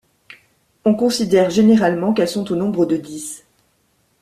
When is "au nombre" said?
2.51-2.87